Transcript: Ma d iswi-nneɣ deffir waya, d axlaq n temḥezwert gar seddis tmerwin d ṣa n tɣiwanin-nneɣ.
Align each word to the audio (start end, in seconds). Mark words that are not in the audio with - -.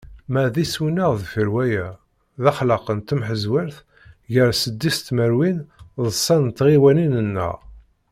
Ma 0.31 0.43
d 0.53 0.55
iswi-nneɣ 0.63 1.11
deffir 1.21 1.49
waya, 1.55 1.87
d 2.41 2.43
axlaq 2.51 2.85
n 2.97 2.99
temḥezwert 3.01 3.77
gar 4.33 4.51
seddis 4.61 4.97
tmerwin 5.01 5.57
d 6.05 6.05
ṣa 6.25 6.37
n 6.39 6.45
tɣiwanin-nneɣ. 6.57 7.55